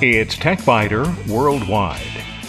[0.00, 2.00] It's TechByter Worldwide.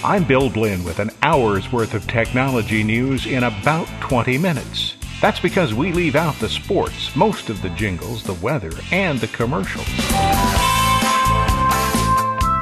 [0.03, 4.95] I'm Bill Blinn with an hour's worth of technology news in about 20 minutes.
[5.21, 9.27] That's because we leave out the sports, most of the jingles, the weather, and the
[9.27, 9.85] commercials.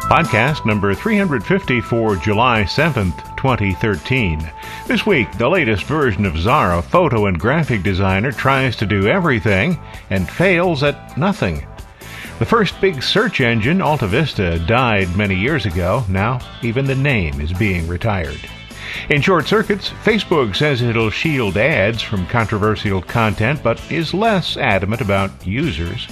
[0.07, 4.39] Podcast number 350 for July 7th, 2013.
[4.87, 9.77] This week, the latest version of Xara photo and graphic designer tries to do everything
[10.09, 11.67] and fails at nothing.
[12.39, 16.05] The first big search engine, AltaVista, died many years ago.
[16.07, 18.39] Now, even the name is being retired.
[19.09, 25.01] In short circuits, Facebook says it'll shield ads from controversial content, but is less adamant
[25.01, 26.07] about users.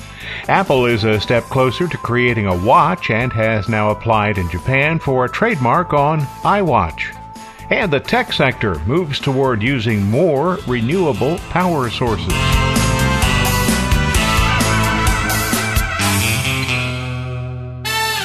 [0.47, 4.99] Apple is a step closer to creating a watch and has now applied in Japan
[4.99, 7.15] for a trademark on iWatch.
[7.69, 12.74] And the tech sector moves toward using more renewable power sources.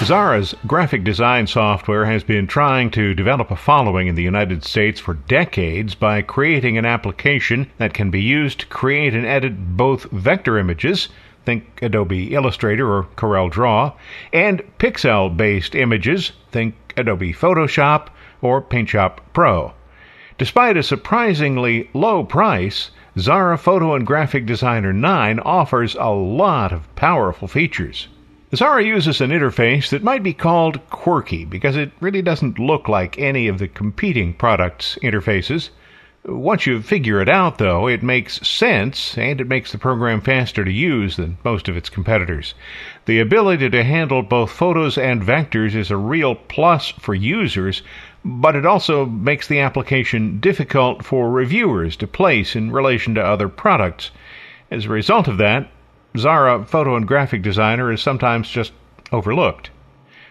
[0.01, 4.99] Xara's graphic design software has been trying to develop a following in the United States
[4.99, 10.11] for decades by creating an application that can be used to create and edit both
[10.11, 11.11] vector images,
[11.45, 13.93] think Adobe Illustrator or Corel Draw,
[14.33, 18.07] and pixel based images, think Adobe Photoshop
[18.41, 19.75] or PaintShop Pro.
[20.39, 26.89] Despite a surprisingly low price, Xara Photo and Graphic Designer 9 offers a lot of
[26.97, 28.09] powerful features.
[28.53, 33.17] Xara uses an interface that might be called quirky because it really doesn't look like
[33.17, 35.71] any of the competing products' interfaces.
[36.25, 40.65] Once you figure it out, though, it makes sense and it makes the program faster
[40.65, 42.55] to use than most of its competitors.
[43.07, 47.83] The ability to handle both photos and vectors is a real plus for users,
[48.25, 53.49] but it also makes the application difficult for reviewers to place in relation to other
[53.49, 54.11] products.
[54.73, 55.71] As a result of that,
[56.15, 58.73] Xara Photo and Graphic Designer is sometimes just
[59.13, 59.71] overlooked.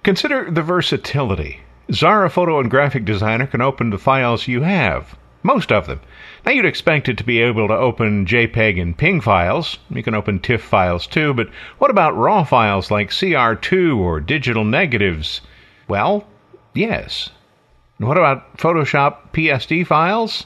[0.04, 1.62] Consider the versatility.
[1.90, 6.02] Xara Photo and Graphic Designer can open the files you have, most of them.
[6.45, 9.80] Now you'd expect it to be able to open JPEG and PNG files.
[9.89, 14.66] You can open TIFF files too, but what about RAW files like CR2 or digital
[14.66, 15.39] negatives?
[15.88, 16.28] Well,
[16.73, 17.30] yes.
[17.98, 20.45] what about Photoshop PSD files?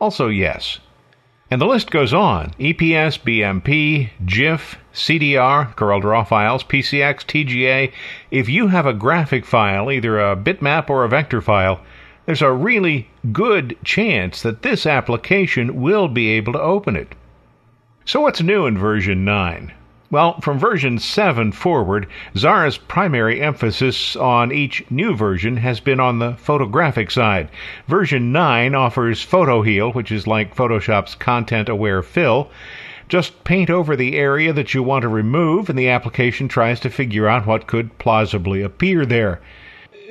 [0.00, 0.78] Also, yes.
[1.50, 7.90] And the list goes on EPS, BMP, GIF, CDR, CorelDRAW files, PCX, TGA.
[8.30, 11.80] If you have a graphic file, either a bitmap or a vector file,
[12.26, 17.14] there's a really good chance that this application will be able to open it.
[18.04, 19.72] So, what's new in version 9?
[20.10, 26.18] Well, from version 7 forward, Xara's primary emphasis on each new version has been on
[26.18, 27.50] the photographic side.
[27.88, 32.50] Version 9 offers Photo Heal, which is like Photoshop's content aware fill.
[33.10, 36.88] Just paint over the area that you want to remove, and the application tries to
[36.88, 39.42] figure out what could plausibly appear there.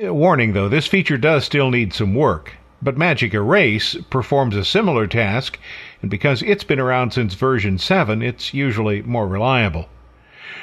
[0.00, 2.52] Warning though, this feature does still need some work.
[2.80, 5.58] But Magic Erase performs a similar task,
[6.02, 9.88] and because it's been around since version 7, it's usually more reliable.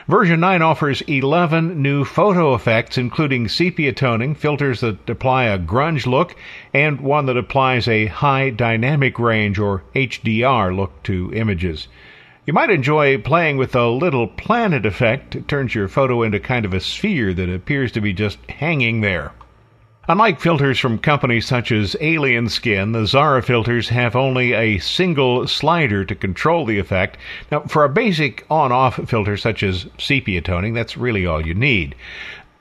[0.07, 6.05] Version 9 offers 11 new photo effects, including sepia toning, filters that apply a grunge
[6.05, 6.35] look,
[6.73, 11.87] and one that applies a high dynamic range or HDR look to images.
[12.45, 15.35] You might enjoy playing with the little planet effect.
[15.35, 19.01] It turns your photo into kind of a sphere that appears to be just hanging
[19.01, 19.31] there.
[20.07, 25.47] Unlike filters from companies such as Alien Skin, the Xara filters have only a single
[25.47, 27.17] slider to control the effect.
[27.51, 31.55] Now, for a basic on off filter such as sepia toning, that's really all you
[31.55, 31.95] need.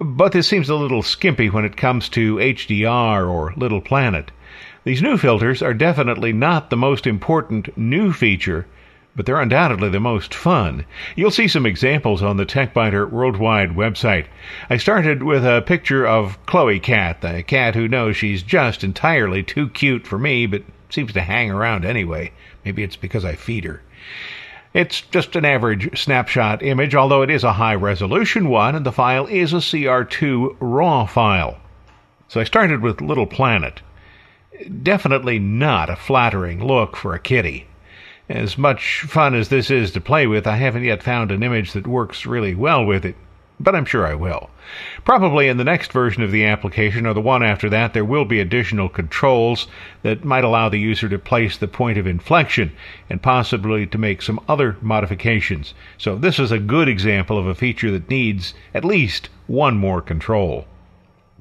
[0.00, 4.30] But this seems a little skimpy when it comes to HDR or Little Planet.
[4.84, 8.66] These new filters are definitely not the most important new feature,
[9.16, 10.84] but they're undoubtedly the most fun.
[11.14, 14.26] You'll see some examples on the TechByter Worldwide website.
[14.68, 19.42] I started with a picture of Chloe Cat, the cat who knows she's just entirely
[19.42, 22.32] too cute for me, but seems to hang around anyway.
[22.64, 23.82] Maybe it's because I feed her.
[24.72, 28.90] It's just an average snapshot image, although it is a high resolution one, and the
[28.90, 31.58] file is a CR2 RAW file.
[32.26, 33.80] So I started with Little Planet.
[34.82, 37.68] Definitely not a flattering look for a kitty.
[38.30, 41.72] As much fun as this is to play with, I haven't yet found an image
[41.72, 43.16] that works really well with it,
[43.60, 44.48] but I'm sure I will.
[45.04, 48.24] Probably in the next version of the application or the one after that, there will
[48.24, 49.66] be additional controls
[50.00, 52.72] that might allow the user to place the point of inflection
[53.10, 55.74] and possibly to make some other modifications.
[55.98, 60.00] So this is a good example of a feature that needs at least one more
[60.00, 60.64] control.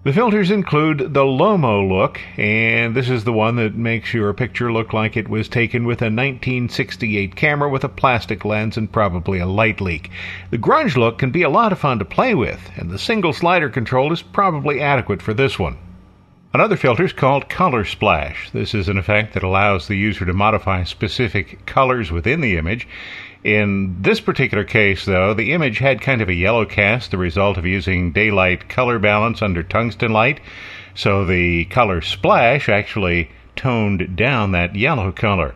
[0.04, 4.70] The filters include the Lomo look, and this is the one that makes your picture
[4.70, 9.40] look like it was taken with a 1968 camera with a plastic lens and probably
[9.40, 10.12] a light leak.
[10.52, 13.32] The grunge look can be a lot of fun to play with, and the single
[13.32, 15.78] slider control is probably adequate for this one.
[16.56, 18.52] Another filter is called Color Splash.
[18.52, 22.88] This is an effect that allows the user to modify specific colors within the image.
[23.44, 27.58] In this particular case, though, the image had kind of a yellow cast, the result
[27.58, 30.42] of using daylight color balance under tungsten light.
[30.94, 35.56] So the color splash actually toned down that yellow color.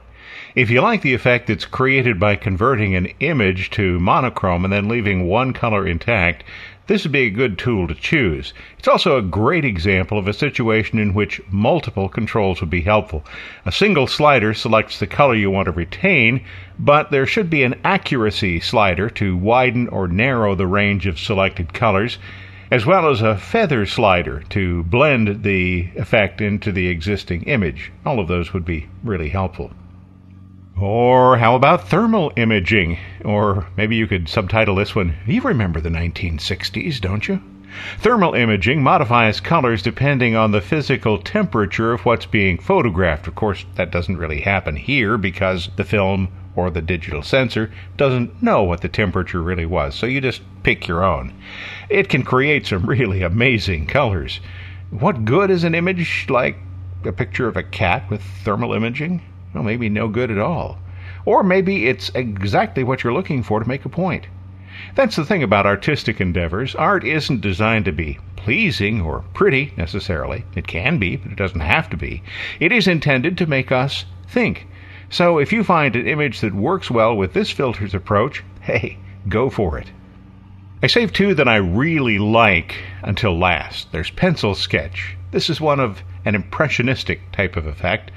[0.56, 4.90] If you like the effect that's created by converting an image to monochrome and then
[4.90, 6.44] leaving one color intact,
[6.88, 8.54] this would be a good tool to choose.
[8.80, 13.26] It's also a great example of a situation in which multiple controls would be helpful.
[13.66, 16.42] A single slider selects the color you want to retain,
[16.80, 21.74] but there should be an accuracy slider to widen or narrow the range of selected
[21.74, 22.18] colors,
[22.72, 27.92] as well as a feather slider to blend the effect into the existing image.
[28.06, 29.72] All of those would be really helpful.
[30.80, 33.00] Or how about thermal imaging?
[33.26, 37.42] Or maybe you could subtitle this one, You remember the 1960s, don't you?
[37.98, 43.28] Thermal imaging modifies colors depending on the physical temperature of what's being photographed.
[43.28, 48.44] Of course, that doesn't really happen here because the film or the digital sensor doesn't
[48.44, 51.34] know what the temperature really was, so you just pick your own.
[51.90, 54.42] It can create some really amazing colors.
[54.92, 56.58] What good is an image like
[57.04, 59.22] a picture of a cat with thermal imaging?
[59.58, 60.78] Well, maybe no good at all.
[61.26, 64.28] Or maybe it's exactly what you're looking for to make a point.
[64.94, 66.76] That's the thing about artistic endeavors.
[66.76, 70.46] Art isn't designed to be pleasing or pretty necessarily.
[70.54, 72.22] It can be, but it doesn't have to be.
[72.60, 74.68] It is intended to make us think.
[75.10, 79.50] So if you find an image that works well with this filter's approach, hey, go
[79.50, 79.90] for it.
[80.84, 83.92] I saved two that I really like until last.
[83.92, 85.18] There's Pencil Sketch.
[85.32, 88.12] This is one of an impressionistic type of effect.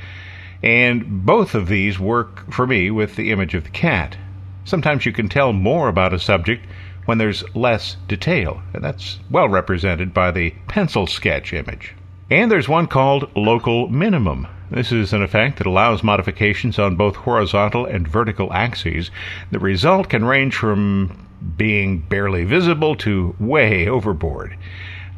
[0.63, 4.17] And both of these work for me with the image of the cat.
[4.65, 6.67] Sometimes you can tell more about a subject
[7.07, 11.95] when there's less detail, and that's well represented by the pencil sketch image.
[12.31, 14.47] And there's one called local minimum.
[14.71, 19.11] This is an effect that allows modifications on both horizontal and vertical axes.
[19.51, 21.27] The result can range from
[21.57, 24.57] being barely visible to way overboard.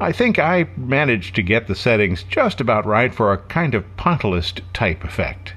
[0.00, 3.84] I think I managed to get the settings just about right for a kind of
[3.96, 5.54] pointillist type effect.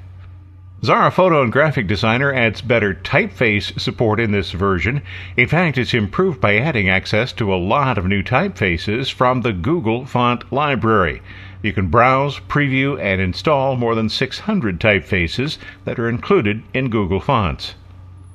[0.81, 5.01] Xara Photo and Graphic Designer adds better typeface support in this version.
[5.35, 9.53] In fact, it's improved by adding access to a lot of new typefaces from the
[9.53, 11.23] Google Font Library.
[11.63, 17.19] You can browse, preview, and install more than 600 typefaces that are included in Google
[17.19, 17.73] Fonts.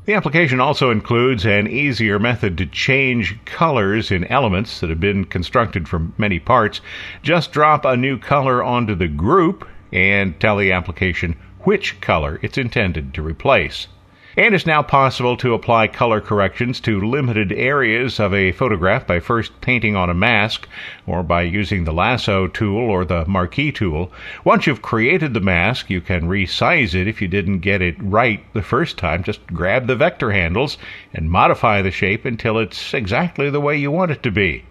[0.06, 5.26] The application also includes an easier method to change colors in elements that have been
[5.26, 6.80] constructed from many parts.
[7.22, 12.56] Just drop a new color onto the group and tell the application which color it's
[12.56, 13.88] intended to replace.
[14.36, 19.18] And it's now possible to apply color corrections to limited areas of a photograph by
[19.18, 20.68] first painting on a mask
[21.04, 24.12] or by using the lasso tool or the marquee tool.
[24.44, 28.44] Once you've created the mask, you can resize it if you didn't get it right
[28.52, 29.24] the first time.
[29.24, 30.78] Just grab the vector handles
[31.12, 34.64] and modify the shape until it's exactly the way you want it to be.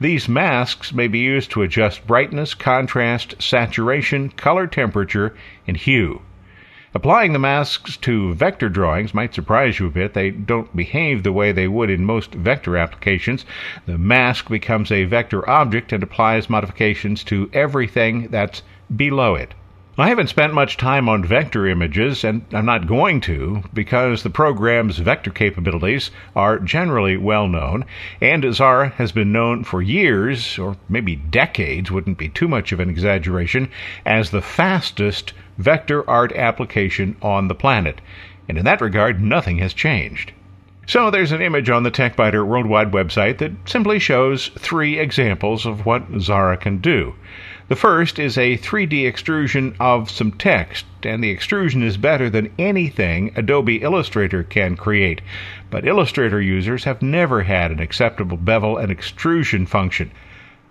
[0.00, 5.36] These masks may be used to adjust brightness, contrast, saturation, color temperature,
[5.66, 6.22] and hue.
[6.96, 10.14] Applying the masks to vector drawings might surprise you a bit.
[10.14, 13.44] They don't behave the way they would in most vector applications.
[13.86, 18.62] The mask becomes a vector object and applies modifications to everything that's
[18.94, 19.54] below it.
[19.98, 24.30] I haven't spent much time on vector images, and I'm not going to, because the
[24.30, 27.84] program's vector capabilities are generally well known,
[28.20, 32.78] and Xara has been known for years, or maybe decades, wouldn't be too much of
[32.78, 33.68] an exaggeration,
[34.04, 38.00] as the fastest vector art application on the planet.
[38.48, 40.32] And in that regard, nothing has changed.
[40.86, 45.86] So there's an image on the TechByter Worldwide website that simply shows three examples of
[45.86, 47.14] what Xara can do.
[47.68, 52.52] The first is a 3D extrusion of some text, and the extrusion is better than
[52.58, 55.22] anything Adobe Illustrator can create.
[55.70, 60.10] But Illustrator users have never had an acceptable bevel and extrusion function.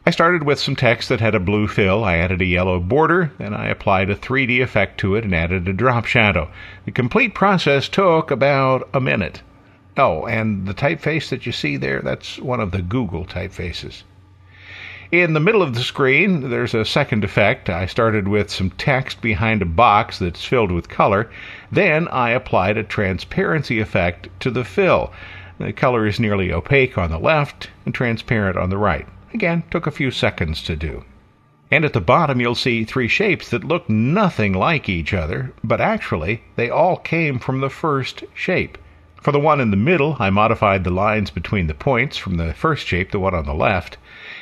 [0.05, 2.03] I started with some text that had a blue fill.
[2.03, 5.65] I added a yellow border, then I applied a 3D effect to it and added
[5.65, 6.49] a drop shadow.
[6.83, 9.41] The complete process took about a minute.
[9.95, 14.03] Oh, and the typeface that you see there, that's one of the Google typefaces.
[15.09, 17.69] In the middle of the screen, there's a second effect.
[17.69, 21.29] I started with some text behind a box that's filled with color.
[21.71, 25.13] Then I applied a transparency effect to the fill.
[25.59, 29.07] The color is nearly opaque on the left and transparent on the right.
[29.33, 31.05] Again, took a few seconds to do.
[31.71, 35.81] And at the bottom, you'll see three shapes that look nothing like each other, but
[35.81, 38.77] actually, they all came from the first shape.
[39.19, 42.53] For the one in the middle, I modified the lines between the points from the
[42.53, 43.97] first shape, the one on the left.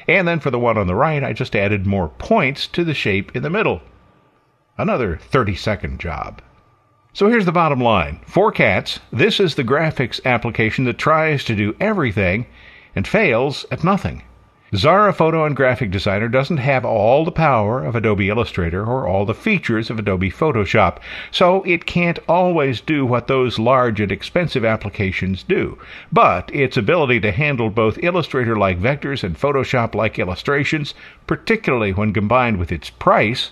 [0.10, 2.94] And then for the one on the right, I just added more points to the
[2.94, 3.82] shape in the middle.
[4.78, 6.42] Another 30 second job.
[7.14, 8.20] So here's the bottom line.
[8.26, 12.46] For cats, this is the graphics application that tries to do everything
[12.94, 14.24] and fails at nothing.
[14.74, 19.26] Xara Photo and Graphic Designer doesn't have all the power of Adobe Illustrator or all
[19.26, 21.00] the features of Adobe Photoshop,
[21.30, 25.78] so it can't always do what those large and expensive applications do.
[26.10, 30.94] But its ability to handle both Illustrator like vectors and Photoshop like illustrations,
[31.28, 33.52] particularly when combined with its price,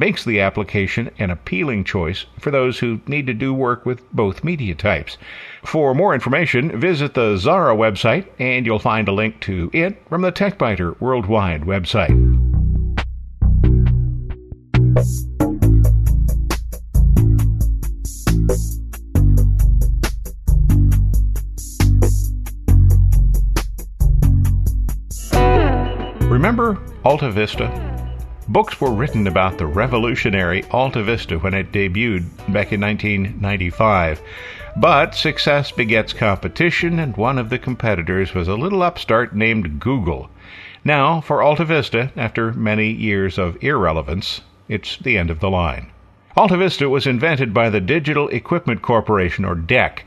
[0.00, 4.42] makes the application an appealing choice for those who need to do work with both
[4.42, 5.18] media types.
[5.62, 10.22] For more information, visit the Xara website and you'll find a link to it from
[10.22, 12.16] the TechByter Worldwide website.
[26.30, 28.09] Remember AltaVista?
[28.50, 34.20] Books were written about the revolutionary AltaVista when it debuted back in 1995.
[34.76, 40.30] But success begets competition, and one of the competitors was a little upstart named Google.
[40.84, 45.92] Now, for AltaVista, after many years of irrelevance, it's the end of the line.
[46.40, 49.98] AltaVista was invented by the Digital Equipment Corporation, or DEC.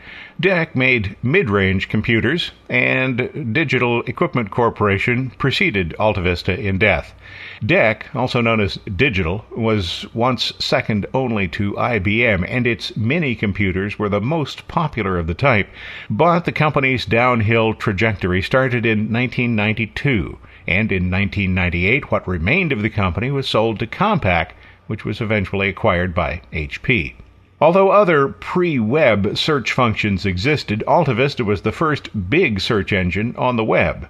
[0.42, 7.14] DEC made mid range computers, and Digital Equipment Corporation preceded AltaVista in death.
[7.64, 14.00] DEC, also known as Digital, was once second only to IBM, and its mini computers
[14.00, 15.70] were the most popular of the type.
[16.10, 22.90] But the company's downhill trajectory started in 1992, and in 1998, what remained of the
[22.90, 24.54] company was sold to Compaq
[24.88, 27.14] which was eventually acquired by HP.
[27.62, 33.56] Although other pre web search functions existed, AltaVista was the first big search engine on
[33.56, 34.10] the web.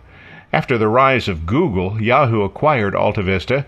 [0.51, 3.65] After the rise of Google, Yahoo acquired AltaVista,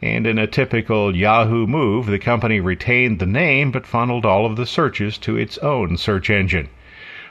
[0.00, 4.56] and in a typical Yahoo move, the company retained the name but funneled all of
[4.56, 6.68] the searches to its own search engine.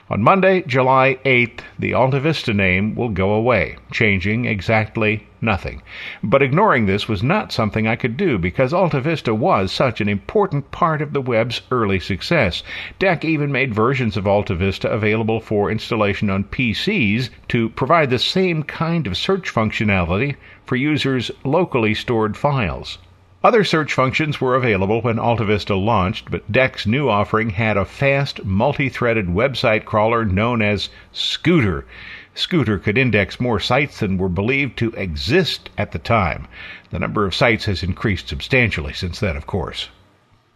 [0.08, 5.82] On Monday, July 8th, the AltaVista name will go away, changing exactly nothing.
[6.22, 10.70] But ignoring this was not something I could do because AltaVista was such an important
[10.70, 12.62] part of the web's early success.
[13.00, 18.62] DEC even made versions of AltaVista available for installation on PCs to provide the same
[18.62, 22.98] kind of search functionality for users' locally stored files.
[23.46, 28.44] Other search functions were available when AltaVista launched, but DEC's new offering had a fast,
[28.44, 31.86] multi threaded website crawler known as Scooter.
[32.34, 36.48] Scooter could index more sites than were believed to exist at the time.
[36.90, 39.90] The number of sites has increased substantially since then, of course.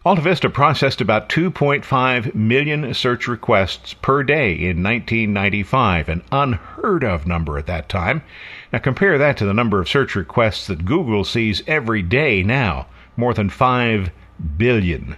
[0.03, 7.55] AltaVista processed about 2.5 million search requests per day in 1995, an unheard of number
[7.59, 8.23] at that time.
[8.73, 12.87] Now compare that to the number of search requests that Google sees every day now,
[13.15, 14.09] more than 5
[14.57, 15.17] billion.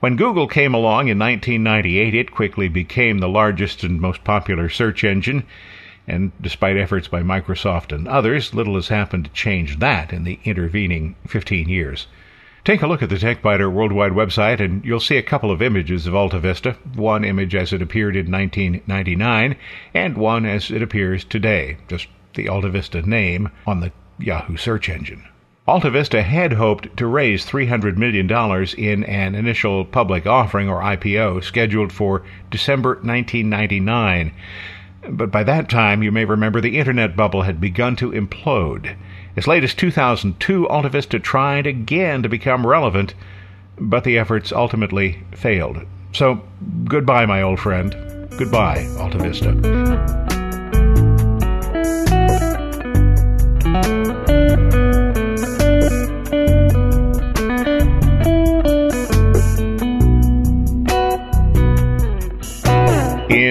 [0.00, 5.04] When Google came along in 1998, it quickly became the largest and most popular search
[5.04, 5.44] engine,
[6.08, 10.40] and despite efforts by Microsoft and others, little has happened to change that in the
[10.42, 12.08] intervening 15 years.
[12.66, 16.08] Take a look at the TechByter Worldwide website and you'll see a couple of images
[16.08, 19.54] of AltaVista, one image as it appeared in 1999
[19.94, 25.22] and one as it appears today, just the AltaVista name on the Yahoo search engine.
[25.68, 28.28] AltaVista had hoped to raise $300 million
[28.76, 34.32] in an initial public offering or IPO scheduled for December 1999.
[35.08, 38.96] But by that time, you may remember the internet bubble had begun to implode.
[39.36, 43.14] As late as 2002, AltaVista tried again to become relevant,
[43.78, 45.84] but the efforts ultimately failed.
[46.12, 46.42] So,
[46.84, 47.92] goodbye, my old friend.
[48.38, 50.45] Goodbye, AltaVista.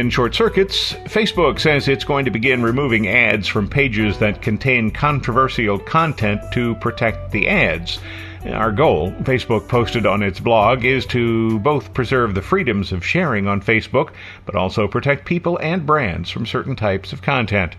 [0.05, 4.91] In short circuits, Facebook says it's going to begin removing ads from pages that contain
[4.91, 7.97] controversial content to protect the ads.
[8.45, 13.47] Our goal, Facebook posted on its blog, is to both preserve the freedoms of sharing
[13.47, 14.11] on Facebook,
[14.45, 17.75] but also protect people and brands from certain types of content.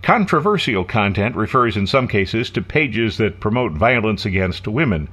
[0.00, 5.06] Controversial content refers in some cases to pages that promote violence against women.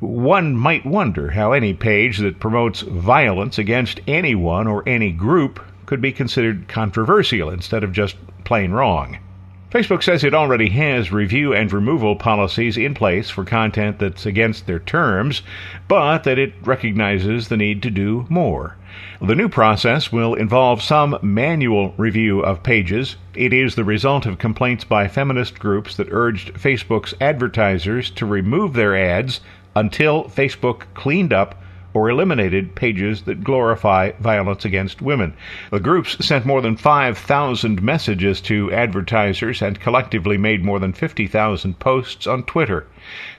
[0.00, 5.60] One might wonder how any page that promotes violence against anyone or any group
[5.94, 9.16] could be considered controversial instead of just plain wrong.
[9.70, 14.66] Facebook says it already has review and removal policies in place for content that's against
[14.66, 15.42] their terms,
[15.86, 18.76] but that it recognizes the need to do more.
[19.22, 23.14] The new process will involve some manual review of pages.
[23.36, 28.72] It is the result of complaints by feminist groups that urged Facebook's advertisers to remove
[28.72, 29.40] their ads
[29.76, 31.54] until Facebook cleaned up
[31.94, 35.32] or eliminated pages that glorify violence against women.
[35.70, 41.78] The groups sent more than 5,000 messages to advertisers and collectively made more than 50,000
[41.78, 42.86] posts on Twitter.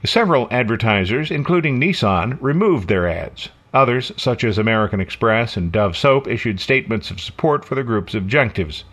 [0.04, 3.50] Several advertisers, including Nissan, removed their ads.
[3.74, 8.14] Others, such as American Express and Dove Soap, issued statements of support for the group's
[8.14, 8.84] objectives.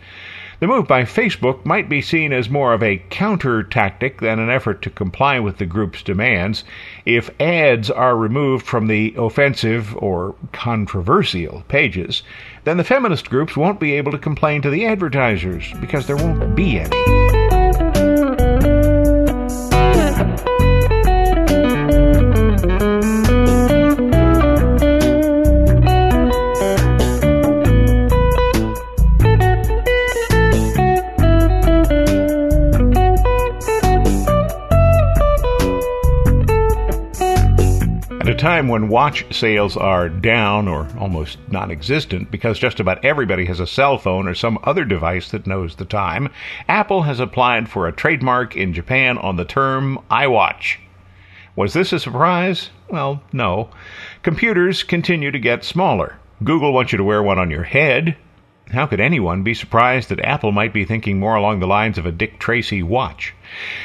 [0.63, 4.50] The move by Facebook might be seen as more of a counter tactic than an
[4.50, 6.63] effort to comply with the group's demands.
[7.05, 12.24] If ads are removed from the offensive or controversial pages,
[12.63, 16.55] then the feminist groups won't be able to complain to the advertisers because there won't
[16.55, 17.42] be any.
[38.34, 43.60] Time when watch sales are down or almost non existent because just about everybody has
[43.60, 46.30] a cell phone or some other device that knows the time,
[46.68, 50.78] Apple has applied for a trademark in Japan on the term iWatch.
[51.56, 52.70] Was this a surprise?
[52.90, 53.70] Well, no.
[54.24, 56.18] Computers continue to get smaller.
[56.44, 58.18] Google wants you to wear one on your head.
[58.74, 62.08] How could anyone be surprised that Apple might be thinking more along the lines of
[62.08, 63.36] a Dick Tracy watch?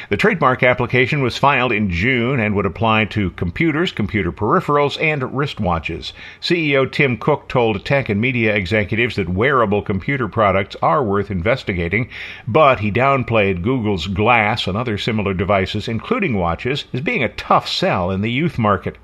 [0.09, 5.21] The trademark application was filed in June and would apply to computers, computer peripherals, and
[5.21, 6.14] wristwatches.
[6.40, 12.09] CEO Tim Cook told tech and media executives that wearable computer products are worth investigating,
[12.47, 17.68] but he downplayed Google's Glass and other similar devices, including watches, as being a tough
[17.68, 18.97] sell in the youth market.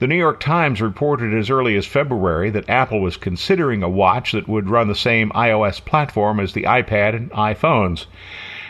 [0.00, 4.32] The New York Times reported as early as February that Apple was considering a watch
[4.32, 8.06] that would run the same iOS platform as the iPad and iPhones.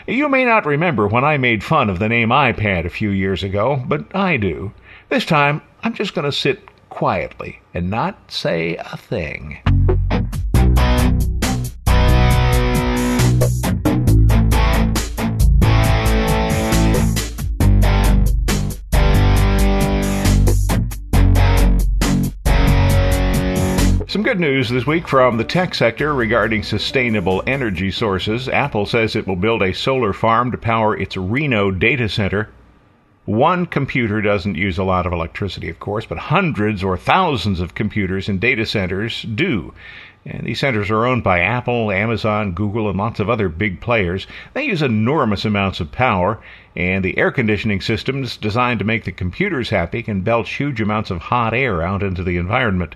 [0.05, 3.43] You may not remember when I made fun of the name iPad a few years
[3.43, 4.73] ago, but I do.
[5.07, 9.59] This time, I'm just going to sit quietly and not say a thing.
[24.31, 28.47] Good news this week from the tech sector regarding sustainable energy sources.
[28.47, 32.47] Apple says it will build a solar farm to power its Reno data center.
[33.25, 37.75] One computer doesn't use a lot of electricity, of course, but hundreds or thousands of
[37.75, 39.73] computers in data centers do.
[40.25, 44.27] And these centers are owned by Apple, Amazon, Google, and lots of other big players.
[44.53, 46.39] They use enormous amounts of power,
[46.73, 51.11] and the air conditioning systems designed to make the computers happy can belch huge amounts
[51.11, 52.95] of hot air out into the environment.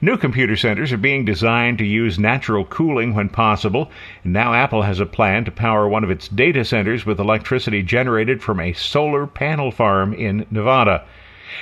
[0.00, 3.90] New computer centers are being designed to use natural cooling when possible,
[4.24, 7.82] and now Apple has a plan to power one of its data centers with electricity
[7.82, 11.04] generated from a solar panel farm in Nevada.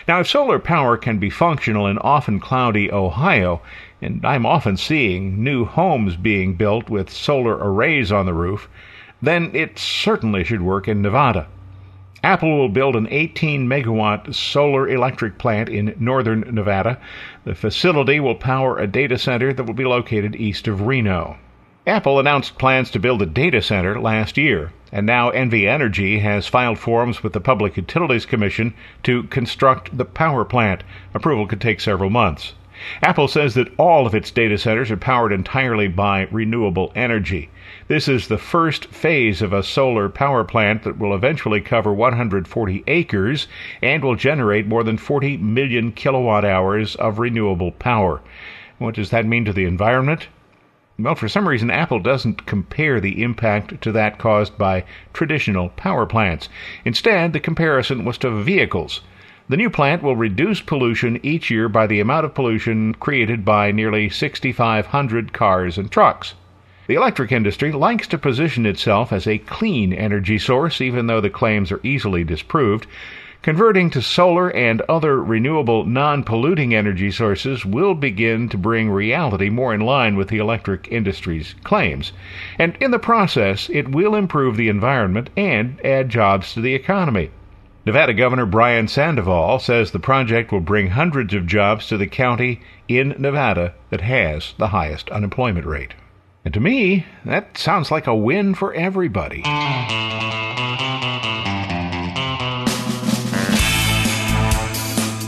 [0.08, 3.62] Now, if solar power can be functional in often cloudy Ohio,
[4.02, 8.68] and I'm often seeing new homes being built with solar arrays on the roof,
[9.22, 11.46] then it certainly should work in Nevada.
[12.26, 16.98] Apple will build an 18 megawatt solar electric plant in northern Nevada.
[17.44, 21.36] The facility will power a data center that will be located east of Reno.
[21.86, 26.48] Apple announced plans to build a data center last year, and now NV Energy has
[26.48, 30.82] filed forms with the Public Utilities Commission to construct the power plant.
[31.14, 32.54] Approval could take several months.
[33.02, 37.48] Apple says that all of its data centers are powered entirely by renewable energy.
[37.88, 42.84] This is the first phase of a solar power plant that will eventually cover 140
[42.86, 43.48] acres
[43.80, 48.20] and will generate more than 40 million kilowatt hours of renewable power.
[48.78, 50.28] What does that mean to the environment?
[50.98, 56.06] Well, for some reason, Apple doesn't compare the impact to that caused by traditional power
[56.06, 56.48] plants.
[56.84, 59.00] Instead, the comparison was to vehicles.
[59.48, 63.70] The new plant will reduce pollution each year by the amount of pollution created by
[63.70, 66.34] nearly 6,500 cars and trucks.
[66.88, 71.30] The electric industry likes to position itself as a clean energy source, even though the
[71.30, 72.88] claims are easily disproved.
[73.42, 79.48] Converting to solar and other renewable non polluting energy sources will begin to bring reality
[79.48, 82.12] more in line with the electric industry's claims.
[82.58, 87.30] And in the process, it will improve the environment and add jobs to the economy.
[87.86, 92.60] Nevada Governor Brian Sandoval says the project will bring hundreds of jobs to the county
[92.88, 95.94] in Nevada that has the highest unemployment rate.
[96.44, 99.42] And to me, that sounds like a win for everybody.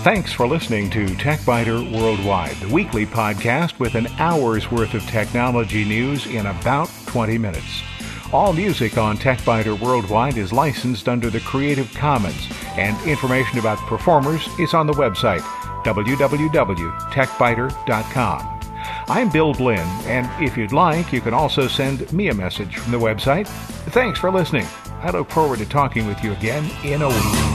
[0.02, 5.84] Thanks for listening to TechByter Worldwide, the weekly podcast with an hour's worth of technology
[5.84, 7.84] news in about 20 minutes.
[8.30, 14.46] All music on TechByter Worldwide is licensed under the Creative Commons, and information about performers
[14.58, 15.40] is on the website
[15.84, 18.60] www.techbyter.com.
[19.08, 22.92] I'm Bill Blinn, and if you'd like, you can also send me a message from
[22.92, 23.48] the website.
[23.92, 24.66] Thanks for listening.
[25.00, 27.47] I look forward to talking with you again in a week.